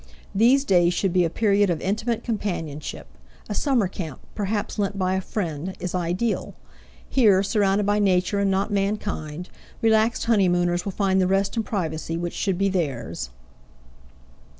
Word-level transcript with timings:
These 0.33 0.63
days 0.65 0.95
should 0.95 1.13
be 1.13 1.23
a 1.25 1.29
period 1.29 1.69
of 1.69 1.79
intimate 1.79 2.23
companionship; 2.23 3.05
a 3.47 3.53
summer 3.53 3.87
camp, 3.87 4.19
perhaps 4.33 4.79
lent 4.79 4.97
by 4.97 5.13
a 5.13 5.21
friend, 5.21 5.75
is 5.79 5.93
ideal. 5.93 6.55
Here, 7.07 7.43
surrounded 7.43 7.85
by 7.85 7.99
nature 7.99 8.39
and 8.39 8.49
not 8.49 8.71
mankind, 8.71 9.49
relaxed 9.79 10.25
honeymooners 10.25 10.85
will 10.85 10.91
find 10.91 11.21
the 11.21 11.27
rest 11.27 11.55
and 11.55 11.63
privacy 11.63 12.17
which 12.17 12.33
should 12.33 12.57
be 12.57 12.67
theirs. 12.67 13.29